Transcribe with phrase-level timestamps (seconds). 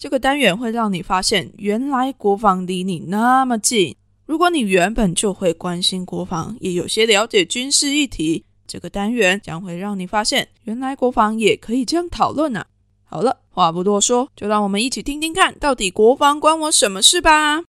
[0.00, 3.94] 这个单元会让你发现，原来国防离你那么近。
[4.24, 12.64] 如果你原本就会关心国防，也有些了解军事议题，这个单元将会让你发现，原来国防也可以这样讨论啊！
[13.04, 17.60] 好了，话不多说，就让我们一起听听看，到底国防关我什么事吧。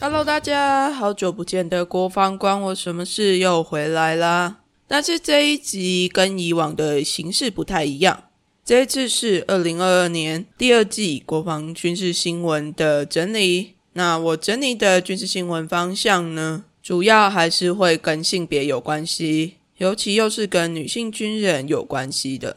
[0.00, 4.63] Hello，大家好久不见的国防关我什么事又回来啦！
[4.86, 8.24] 但是这一集跟以往的形式不太一样，
[8.64, 13.74] 这一次是二零二二年第二季国防军事新闻的整理。
[13.94, 22.56] 那我整理的军事新闻方向呢，主要还是会跟性别有关系，尤其又是跟女性军人有关系的。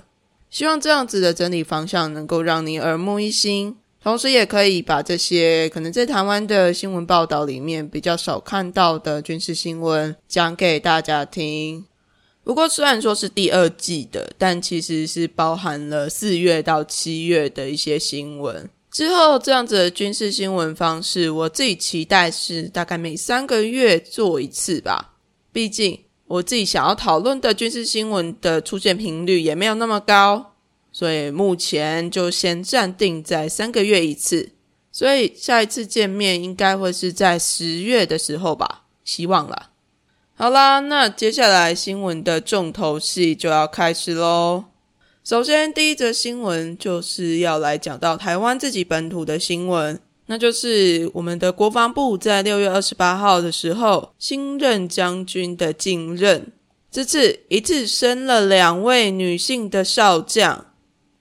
[0.50, 3.75] 希望这样子的整理方向能够让你耳目一新。
[4.02, 11.86] 同时，也可以把这些可能在台湾的新闻报道里面比较少看到的军事新闻讲给大家听。
[12.48, 18.70] 不过，虽然说是第二季的，但其实是包含了四月到七月的一些新闻。
[18.90, 25.16] 之后这样子的军事新闻方式，我自己期待是大概每三个月做一次吧。
[25.52, 30.53] 毕竟我自己想要讨论的军事新闻的出现频率也没有那么高。
[30.94, 34.53] 所以目前就先暂定在三个月一次，
[34.90, 39.72] 所以下一次见面应该会是在十月的时候吧，希望啦。
[40.40, 44.66] 好啦，那接下来新闻的重头戏就要开始喽。
[45.24, 56.52] 首先第一则新闻就是要来讲到台湾自己本土的新闻，那就是我们的国防部在六月二十八号的时候，新任将军的继任，
[56.92, 60.68] 这次一次升了两位女性的少将。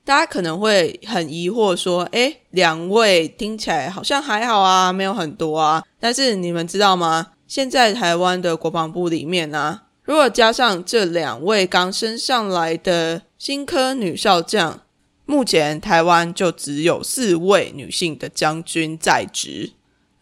[0.04, 7.28] 大家可能会很疑惑，说：“诶，两位听起来好像还好啊，没有很多啊。”但是你们知道吗？
[7.46, 14.80] 现在台湾的国防部里面呢，如果加上这两位刚升上来的新科女少将，
[15.24, 19.72] 目前台湾就只有四位女性的将军在职。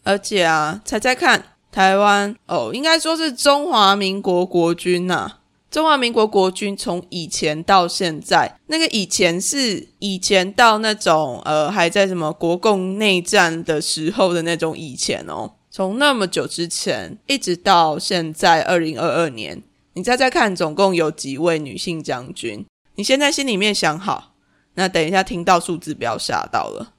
[0.03, 5.39] 而且啊，猜猜看，台湾哦，应该说是中华民国国军呐。
[5.71, 19.61] 中华民国国军从以前到现在，那个以前是以前到那种呃还在什么国共内战的时候的那种以前哦，从那么久之前一直到现在二零二二年，
[19.95, 22.65] 你再再看总共有几位女性将军？
[22.95, 24.37] 你现在心里面想好，
[24.75, 26.93] 那等一下听到数字不要吓到了。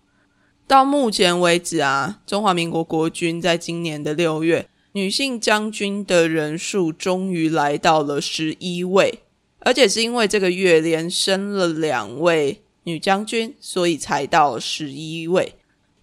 [0.67, 4.67] 到目前为止啊，中华民国国军在今年的六月。
[4.91, 9.19] 女性将军的人数终于来到了十一位，
[9.59, 15.55] 而且是因为这个月连升了两位女将军，所以才到十一位。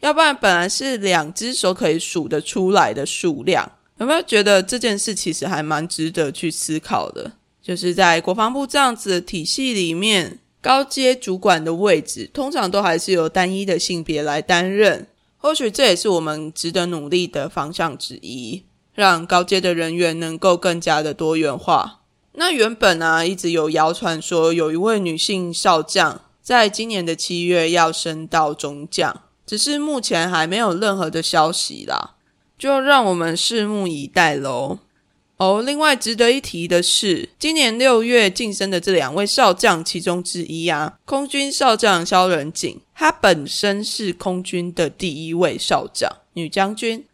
[0.03, 3.73] 要不然本来是两只手可以数得出来的数量。
[3.99, 7.33] 有没有觉得这件事其实还蛮值得去思考的？
[7.63, 15.07] 就是在国防部这样子的体系里面，高阶主管的位置通常都还是由单一的性别来担任。
[15.39, 18.65] 或许这也是我们值得努力的方向之一。
[18.95, 22.01] 让高阶的人员能够更加的多元化。
[22.35, 32.15] 那原本呢，一直有谣传说有一位女性少将，在今年的七月要升到中将，只是目前还没有任何的消息啦，
[32.59, 34.79] 就让我们拭目以待喽。
[35.39, 47.05] 哦，另外值得一提的是，今年六月晋升的这两位少将其中之一啊，空军少将萧仁锦，她本身是空军的第一位少将女将军。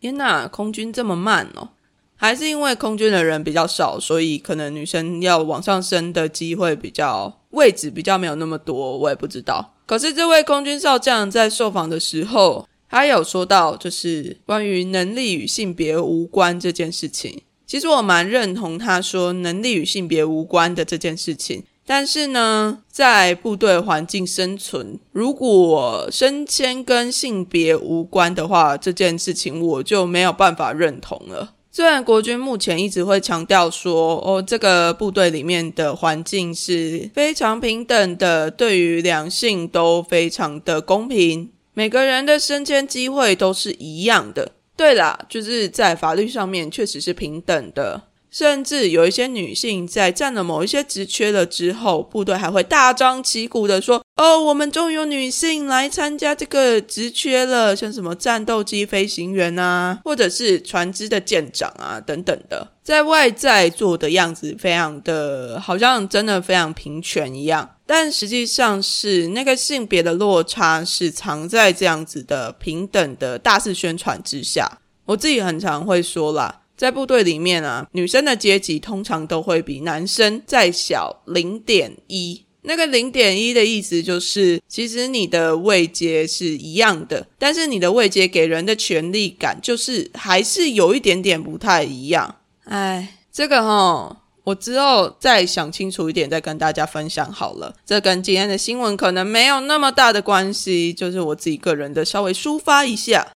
[0.00, 1.68] 天呐，空军这么慢哦？
[2.16, 9.74] 还是因为空军的人比较少，所以可能女生要往上升的机会比较位置比较没有那么多，我也不知道。
[9.86, 17.42] 可是这位空军少将在受访的时候，他有说到，就是关于能力与性别无关这件事情。
[17.66, 21.64] 其实我蛮认同他说能力与性别无关的这件事情。
[21.86, 31.53] 但是呢，在部队环境生存，如果升迁跟性别无关的话，这件事情我就没有办法认同了。
[31.76, 44.52] 虽然国军目前一直会强调说，哦，这个部队里面的环境是非常平等的，对于两性都非常的公平，每个人的升迁机会都是一样的。
[44.76, 48.02] 对啦，就是在法律上面确实是平等的。
[48.34, 74.80] 甚至有一些女性在占了某一些职缺了之后，部队还会大张旗鼓的说：“哦，我们终于有女性来参加这个职缺了，像什么战斗机飞行员啊，或者是船只的舰长啊等等的，在外在做的样子非常的，好像真的非常平权一样，但实际上是那个性别的落差是藏在这样子的平等的大肆宣传之下。
[75.04, 82.42] 我自己很常会说啦。”在部队里面啊，女生的阶级通常都会比男生再小零点一。
[82.66, 92.36] 那个零点一的意思就是，其实你的位阶是一样的，但是你的位阶给人的权力感就是还是有一点点不太一样。
[92.64, 97.74] 哎，这个哈，我之后再想清楚一点再跟大家分享好了。
[97.84, 103.32] 这跟今天的新闻可能没有那么大的关系，就是我自己个人的稍微抒发一下。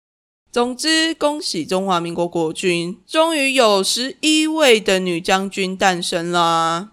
[0.50, 6.92] 总之，恭喜中华民国国军，终于有十一位的女将军诞生啦！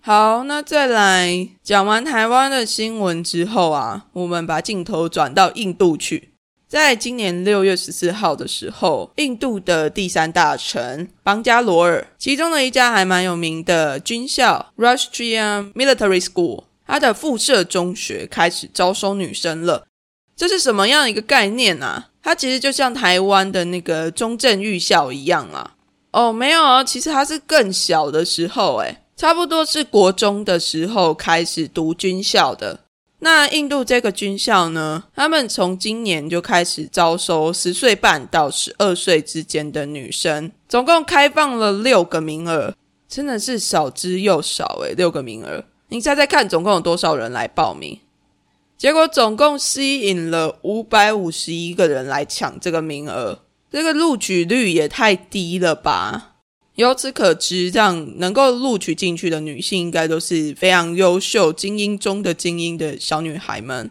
[0.00, 6.34] 好，那再来讲完台湾的新闻之后啊，我们把镜头转到印度去。
[6.68, 19.86] 在今年六月十四号的时候，印度的第三大城邦加罗尔，其中的一家还蛮有名的军校 ——Rashtriya Military School，它的附设中学开始招收女生了。
[20.36, 22.10] 这是什么样一个概念啊？
[22.28, 25.76] 它其实就像台湾的那个中正预校一样啊。
[26.10, 32.80] 哦，没有啊，其实它是更小的时候，诶，差不多是国中的时候开始读军校的。
[33.20, 42.74] 那印度这个军校呢，他们从今年就开始招收十岁半到十二岁之间的女生，总共开放了六个名额，
[43.08, 47.98] 真的是少之又少诶，六个名额，你猜猜看，总共有多少人来报名？
[48.78, 53.40] 结果总共吸引了五百五十一个人来抢这个名额，
[53.72, 56.36] 这个录取率也太低了吧！
[56.76, 63.90] 由此可知，这样能够录取进去的女性，应该都是非常优秀、精英中的精英的小女孩们。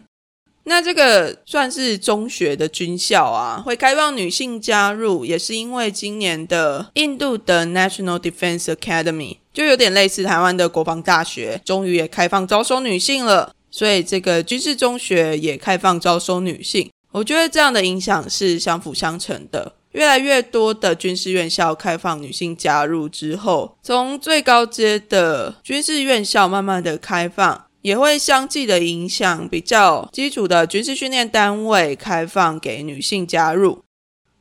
[0.64, 13.52] 那这个算是中学的军校啊，会开放女性加入，也是因为今年的印度的 National Defense Academy 就有点类似台湾的国防大学，终于也开放招收女性了。
[13.70, 19.74] 所以，这个军事中学也开放招收女性，我觉得这样的影响是相辅相成的。
[19.92, 33.82] 越来越多的军事院校开放女性加入之后，从最高阶的军事院校慢慢的开放，也会相继的影响比较基础的军事训练单位开放给女性加入。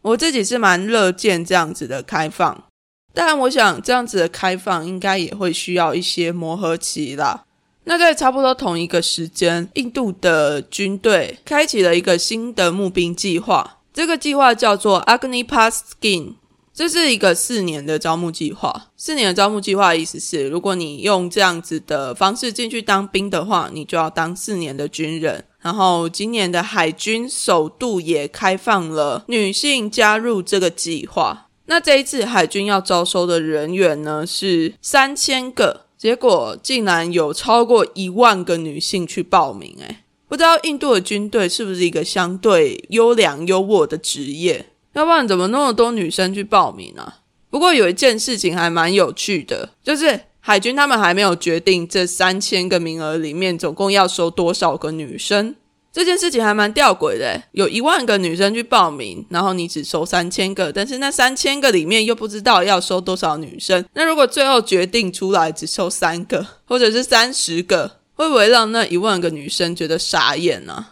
[0.01, 2.65] 我自己是蛮乐见这样子的开放，
[3.13, 7.45] 但我想这样子的开放应该也会需要一些磨合期啦。
[7.89, 13.77] 那在差不多同一个时间，印度的军队开启了一个新的募兵计划。
[13.93, 16.33] 这个计划叫做 Agni Pass Scheme，
[16.73, 18.87] 这是一个四年的招募计划。
[18.97, 25.45] 四年的招募计划意思是，如果你用这样子的方式进去当兵的话，你就要当四年的军人。
[25.61, 31.47] 然后今年的海军首度也开放了女性加入这个计划。
[31.67, 35.86] 那这一次海军要招收的人员呢是三千个。
[35.97, 39.97] 结果竟然有超过一万个女性去报名，诶
[40.27, 44.67] 不知道印度的军队是不是一个相对优良优渥的职业？
[44.93, 47.13] 要不然怎么那么多女生去报名呢？
[47.49, 55.55] 不过有一件事情还蛮有趣的，就是海军他们还没有决定这三千个名额里面总共要收多少个女生。
[55.97, 63.83] 这件事情还蛮吊诡的，有一万个女生去报名，然后你只收三千个，但是那三千个里面又不知道要收多少女生。
[63.95, 70.85] 那如果最后决定出来只收三个，或者是三十个，会不会让那一万个女生觉得傻眼呢？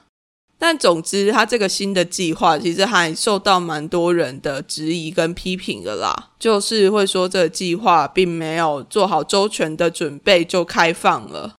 [0.58, 11.54] 但总之，他这个新的计划其实还受到蛮多人的质疑跟批评的啦，就是会说这个计划并没有做好周全的准备就开放了。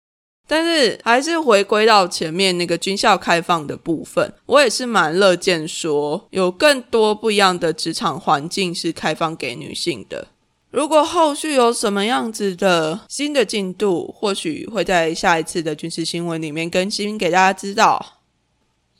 [0.47, 10.29] 但是还是回归到前面那个军校开放的部分，我也是蛮乐见说有更多不一样的职场环境是开放给女性的。
[10.71, 18.19] 如果后续有什么样子的新的进度，或许会在下一次的军事新闻里面更新给大家知道。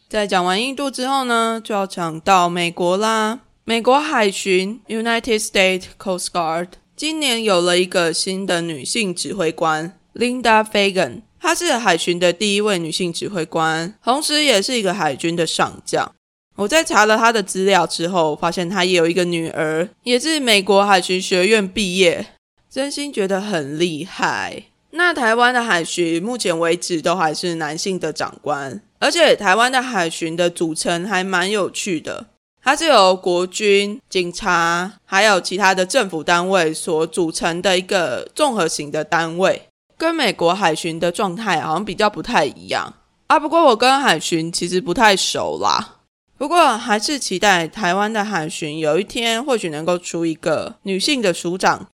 [0.09, 3.41] 在讲完印度之后呢，就要讲到美国啦。
[3.65, 11.23] 美国海巡 （United States Coast Guard） 今年有了一个新的女性指挥官，Linda Fagan。
[11.39, 16.11] 她是海巡的第一位女性指挥官，同时也是一个海军的上将。
[16.55, 22.27] 我在查了她的资料之后，发现她也有一个女儿，也是美国海巡学院毕业，
[22.69, 24.63] 真心觉得很厉害。
[24.91, 32.27] 那台湾的海巡目前为止都还是男性的长官，而且台湾的海巡的组成还蛮有趣的。
[32.63, 39.67] 它是由国军、警察还有其他的政府单位所组成的一个综合型的单位，
[39.97, 42.93] 跟美国海巡的状态好像比较不太一样
[43.27, 43.39] 啊。
[43.39, 45.95] 不过我跟海巡其实不太熟啦。
[46.37, 51.87] 不过还是期待台湾的海巡有一天或许能够出一个女性的署长。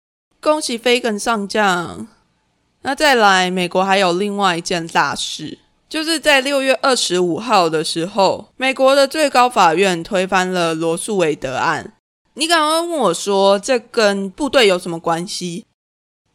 [0.41, 2.09] 恭喜飞根上将。
[2.81, 11.93] 那再来，美国还有另外一件大事，就是在六月二十五号的时候，美国的最高法院推翻了罗素韦德案。
[12.33, 15.67] 你刚刚问我说，这跟部队有什么关系？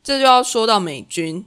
[0.03, 1.43] 这就要说到美军，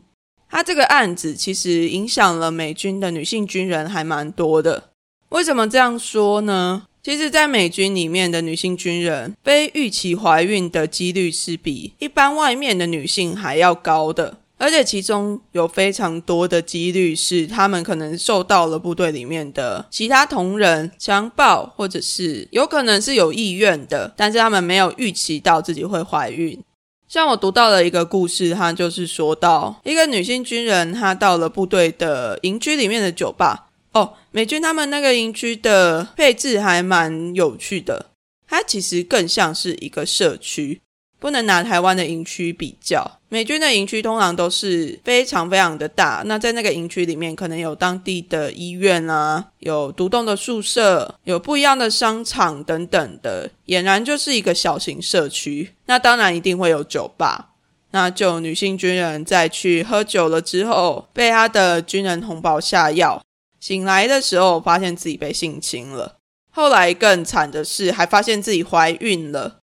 [0.51, 4.91] 他这个案子其实影响了美军的女性军人还蛮多的。
[5.31, 6.85] 为什么这样说呢？
[7.01, 26.59] 其实，在美军里面的女性军人，非预期怀孕的几率是比一般外面的女性还要高的，而且其中有非常多的几率是他们可能受到了部队里面的其他同仁强暴，或者是有可能是有意愿的，但是他们没有预期到自己会怀孕。
[27.09, 33.71] 像我读到了一个故事，他就是说到一个女性军人，她到了部队的营区里面的酒吧。
[33.93, 38.11] 哦，美军他们那个营区的配置还蛮有趣的，
[38.47, 40.83] 它其实更像是一个社区，
[41.19, 43.19] 不能拿台湾的营区比较。
[43.29, 55.75] 美军的营区通常都是非常非常的大，那在那个营区里面，可能有当地的医院啊，有独栋的宿舍，有不一样的商场等等的，俨然就是一个小型社区。
[55.87, 57.51] 那当然一定会有酒吧，
[57.91, 63.23] 那就女性军人在去喝酒了之后，被他的军人同胞下药。
[63.61, 66.17] 醒来的时候，发现自己被性侵了。
[66.51, 69.58] 后来更惨的是，还发现自己怀孕了。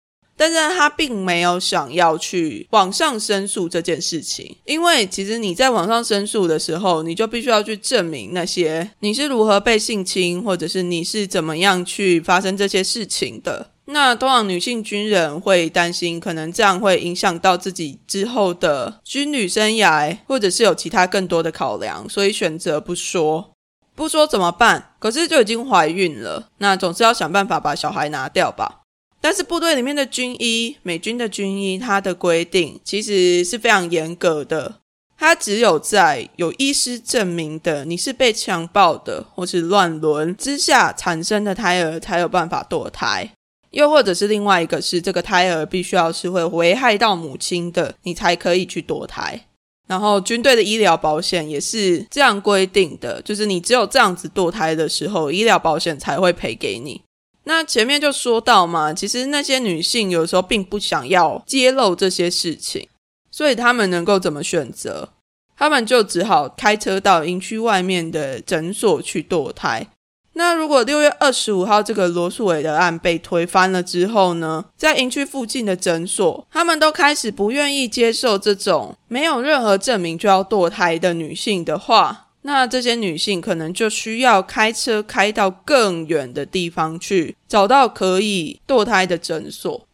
[0.42, 13.70] 但是他并没有想要去网上申诉这件事情，因为其实你在网上申诉的时候，你就必须要去证明那些你是如何被性侵，或者是你是怎么样去发生这些事情的。
[13.84, 23.52] 那通常女性军人会担心，可能这样会影响到自己之后的军旅生涯，或者是有其他更多的考量，所以选择不说。
[23.94, 24.94] 不说怎么办？
[24.98, 28.80] 可是就已经怀孕了，那总是要想办法把小孩拿掉吧。
[29.22, 34.80] 但是部队里面的军医，美军的军医，他的规定其实是非常严格的。
[35.16, 43.30] 他只有在有医师证明的你是被强暴的或是乱伦之下产生的胎儿，才有办法堕胎。
[43.70, 49.46] 又或者是另外一个是这个胎儿必须要是会危害到母亲的，你才可以去堕胎。
[49.86, 57.00] 然后军队的医疗保险也是这样规定的，就是你只有这样子堕胎的时候，医疗保险才会赔给你。
[57.44, 62.88] 那前面就说到嘛，其实那些女性有时候并不想要揭露这些事情，
[63.30, 65.08] 所以她们能够怎么选择？
[65.56, 69.88] 她们就只好开车到营区外面的诊所去堕胎。
[70.34, 89.86] 那如果六月二十五号这个罗素伟的案被推翻了之后呢，在营区附近的诊所，他们都开始不愿意接受这种没有任何证明就要堕胎的女性的话，那这些女性可能就需要开车开到更远的地方去，找到可以堕胎的诊所。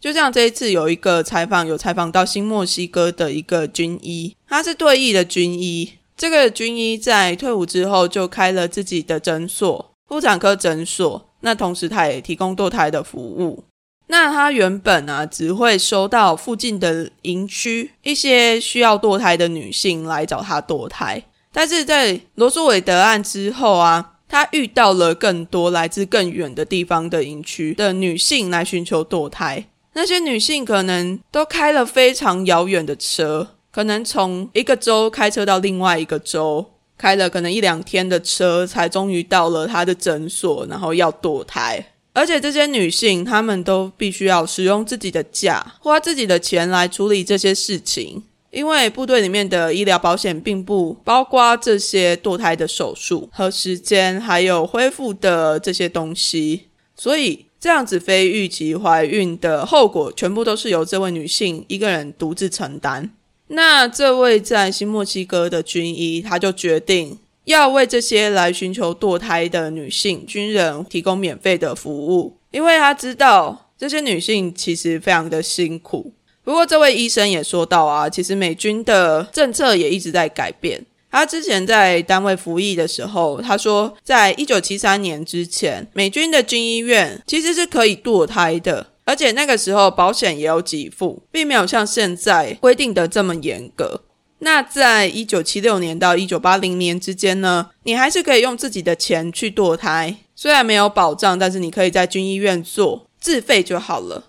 [0.00, 5.92] 就像这一次有一个采访，有采访到新墨西哥的一个军医，他是退役的军医。
[6.16, 11.28] 这个军医在退伍之后就开了自己的诊所，妇产科诊所。
[11.40, 13.64] 那同时他也提供堕胎的服务。
[14.06, 29.66] 那他原本啊只会收到附近的营区一些需要堕胎的女性来找他堕胎，但是在罗素韦德案之后啊，他遇到了更多来自更远的地方的营区的女性来寻求堕胎。
[29.92, 33.50] 那些女性可能都开了非常遥远的车。
[33.70, 41.82] 可能从一个州开车到另外一个州，开了可能一两天的车，才终于到了他的诊所，然后要堕胎。
[42.12, 63.10] 而且这些女性，她们都必须要使用自己的假，花自己的钱来处理这些事情，因为部队里面的医疗保险并不包括这些堕胎的手术和时间，还有恢复的这些东西，所以这样子非预期怀孕的后果，全部都是由这位女性一个人独自承担。
[63.48, 76.12] 那这位在新墨西哥的军医，他就决定要为这些来寻求堕胎的女性军人提供免费的服务，因为他知道这些女性其实非常的辛苦。
[76.44, 80.84] 不过，这位医生也说到啊，其实美军的政策也一直在改变。
[81.10, 88.88] 他之前在单位服役的时候，他说，在一九七三年之前，美军的军医院其实是可以堕胎的。
[89.04, 94.02] 而且那个时候保险也有给付，并没有像现在规定的这么严格。
[94.38, 100.16] 那在一九七六年到一九八零年之间呢，你还是可以用自己的钱去堕胎。
[100.34, 104.24] 虽然没有保障，但是你可以在军医院做，自费就好了。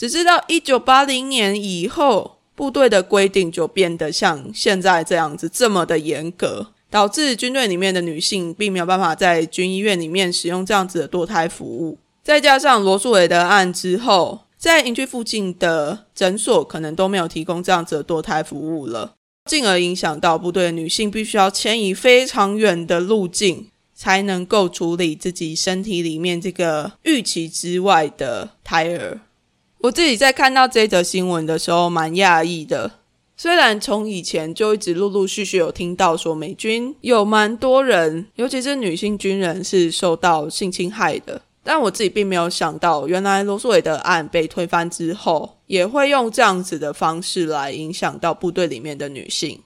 [0.00, 11.98] 只知道一九八零年以后，部队的规定就变得像现在这样子这么的严格，导致军队里面的女性并没有办法在军医院里面使用这样子的堕胎服务。
[12.24, 19.12] 再加上罗素韦德案之后，在营区附近的诊所可能都没有提供这样子的堕胎服务了，
[19.50, 29.20] 进而影响到部队的女性必须要迁移非常远的路径，才能够处理自己身体里面这个预期之外的胎儿。
[29.82, 32.90] 我自己在看到这则新闻的时候，蛮讶异的。
[33.34, 49.62] 虽然从以前就一直陆陆续续有听到说美军有蛮多人，尤其是女性军人是受到性侵害的，但我自己并没有想到，原来罗素韦的案被推翻之后，也会用这样子的方式来影响到部队里面的女性。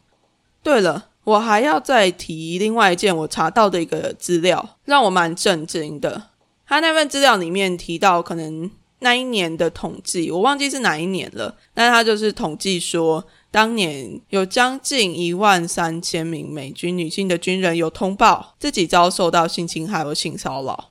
[0.62, 6.28] 对了，我还要再提另外一件我查到的一个资料，让我蛮震惊的。
[6.68, 8.70] 他那份资料里面提到，可能。
[9.04, 11.54] 那一年的统计，我忘记是哪一年了。
[11.74, 20.90] 但他就是统计说，当年有将近一万三千名美军女性的军人有通报自己遭受到性侵害和性骚扰。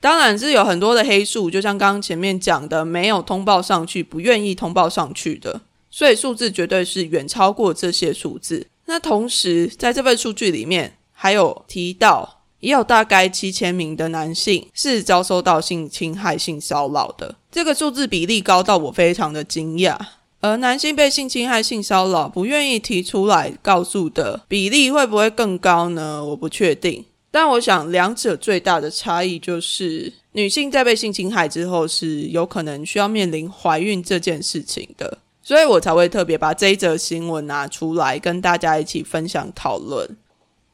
[0.00, 5.62] 当然是有很多的黑数，就像刚刚前面讲的，没有通报上去，不愿意通报上去的。
[5.90, 8.66] 所以数字绝对是远超过这些数字。
[8.86, 12.40] 那同时，在这份数据里面还有提到。
[12.64, 19.98] 也有大概七千名的男性是遭受到性侵害、性骚扰的，这个数字比例高到我非常的惊讶。
[20.40, 26.24] 而男性被性侵害、性骚扰不愿意提出来告诉的比例会不会更高呢？
[26.24, 27.04] 我不确定。
[27.30, 40.16] 但我想两者最大的差异就是，女性在被性侵害之后是有可能需要面临怀孕这件事情的，所以我才会特别把这则新闻拿出来跟大家一起分享讨论。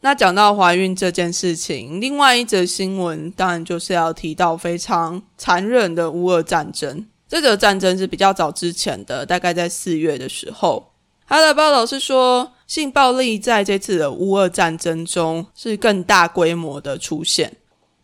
[0.02, 7.06] 那讲到怀孕这件事情，另外一则新闻当然就是要提到非常残忍的乌俄战争。
[7.28, 10.92] 这则战争是比较早之前的，大概在四月的时候，
[11.28, 17.52] 他的报道是说，性暴力在这次的乌俄战争中是更大规模的出现。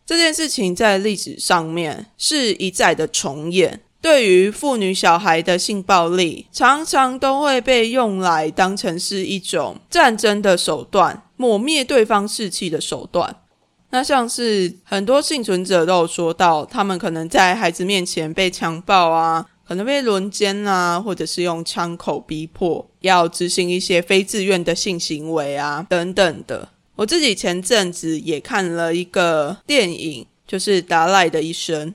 [0.05, 3.81] 这件事情在历史上面是一再的重演。
[3.99, 11.23] 对于妇女、小孩的性暴力，常常都会被用来当成是一种战争的手段。
[11.37, 13.37] 抹灭对方士气的手段，
[13.91, 26.69] 那像是很多幸存者都有说到，他们可能在孩子面前被强暴啊，可能被轮奸啊，或者是用枪口逼迫要执行一些非自愿的性行为啊等等的。
[26.95, 31.91] 我自己前阵子也看了一个电影，就是《达赖的一生》，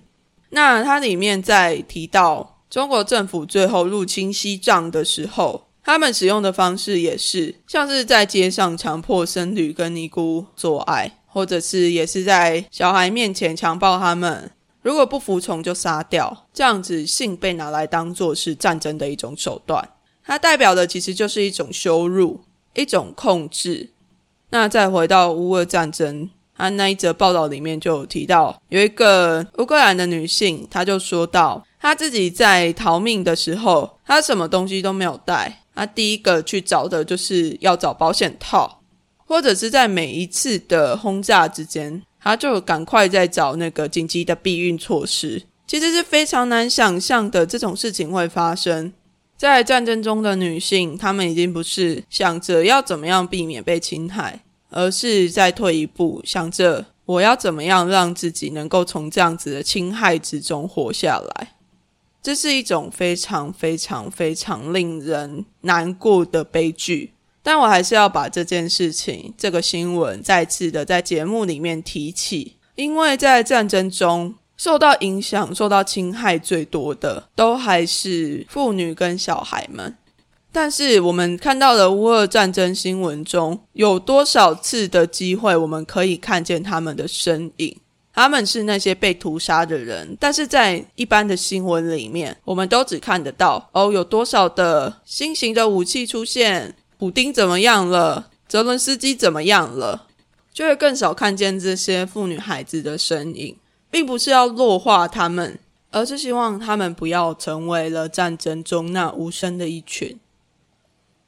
[0.50, 5.64] 那它里面在提到中国政府最后入侵西藏的时候。
[5.84, 16.46] 他们使用的方式也是像是在街上强迫僧侣跟尼姑做爱，或者是也是在小孩面前强暴他们，如果不服从就杀掉。
[16.52, 19.88] 这样子性被拿来当做是战争的一种手段，
[20.24, 22.40] 它代表的其实就是一种羞辱，
[22.74, 23.90] 一种控制。
[24.50, 35.61] 那再回到乌俄战争，他那一则报道里面就有提到，有一个乌克兰的女性，她就说到，她自己在逃命的时候，她什么东西都没有带。
[35.74, 38.80] 他第一个去找的就是要找保险套，
[39.16, 45.42] 或者是在每一次的轰炸之间，他就赶快在找那个紧急的避孕措施。
[45.66, 48.92] 其实是非常难想象的，这种事情会发生
[49.38, 61.54] 在战争中的女性，她们已经不是想着要怎么样避免被侵害，而是在退一步想着我要怎么样让自己能够从这样子的侵害之中活下来。
[62.22, 79.96] 这是一种非常非常非常令人难过的悲剧，但我还是要把这件事情、这个新闻再次的在节目里面提起，因为在战争中受到影响、受到侵害最多的，都还是妇女跟小孩们。
[80.52, 87.76] 但是我们看到的乌俄战争新闻中有多少次的机会，我们可以看见他们的身影？
[88.14, 100.06] 他们是那些被屠杀的人，但是在一般的新闻里面，我们都只看得到哦，有多少的新型的武器出现，普丁怎么样了，泽伦斯基怎么样了，
[100.52, 103.56] 就会更少看见这些妇女孩子的身影，
[103.90, 105.58] 并不是要弱化他们，
[105.90, 110.20] 而是希望他们不要成为了战争中那无声的一群。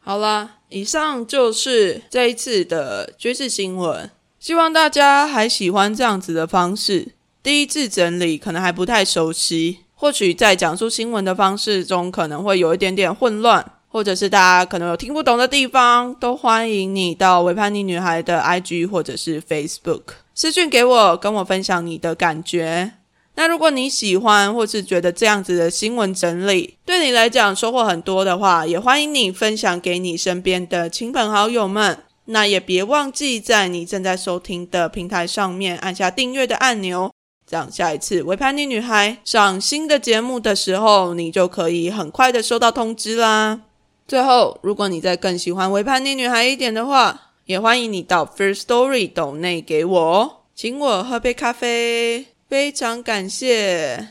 [0.00, 4.10] 好啦，以上就是这一次的军事新闻。
[4.44, 7.14] 希望大家还喜欢这样子的方式。
[7.42, 20.02] 第一次整理可能还不太熟悉，或许在讲述新闻的方式中可能会有一点点混乱，或者是大家可能有听不懂的地方，都欢迎你到维叛逆女孩的 IG 或者是 Facebook
[20.34, 22.92] 私讯给我，跟我分享你的感觉。
[23.36, 32.03] 那如果你喜欢，或是觉得这样子的新闻整理对你来讲收获很多的话，也欢迎你分享给你身边的亲朋好友们。
[32.26, 37.12] 那也别忘记在你正在收听的平台上面按下订阅的按钮，
[37.46, 43.60] 这样下一次维叛逆女孩上新的节目的时候，你就可以很快的收到通知啦。
[44.06, 52.26] 最后，如果你再更喜欢维叛逆女孩一点的话，也欢迎你到 First Story 斗内给我，请我喝杯咖啡。
[52.46, 54.10] 非常感谢，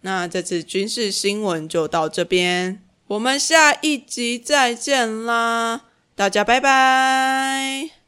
[0.00, 5.82] 那这次军事新闻就到这边，我们下一集再见啦，
[6.14, 8.03] 大家拜拜。